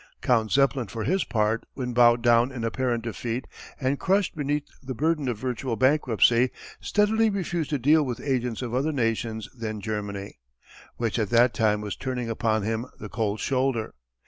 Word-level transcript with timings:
Count 0.23 0.51
Zeppelin 0.51 0.87
for 0.87 1.03
his 1.03 1.23
part, 1.23 1.67
when 1.75 1.93
bowed 1.93 2.23
down 2.23 2.51
in 2.51 2.63
apparent 2.63 3.03
defeat 3.03 3.45
and 3.79 3.99
crushed 3.99 4.35
beneath 4.35 4.65
the 4.81 4.95
burden 4.95 5.27
of 5.29 5.37
virtual 5.37 5.75
bankruptcy, 5.75 6.49
steadily 6.79 7.29
refused 7.29 7.69
to 7.69 7.77
deal 7.77 8.01
with 8.01 8.19
agents 8.19 8.63
of 8.63 8.73
other 8.73 8.91
nations 8.91 9.47
than 9.55 9.79
Germany 9.79 10.39
which 10.97 11.19
at 11.19 11.29
that 11.29 11.53
time 11.53 11.81
was 11.81 11.95
turning 11.95 12.31
upon 12.31 12.63
him 12.63 12.87
the 12.99 13.09
cold 13.09 13.39
shoulder. 13.39 13.93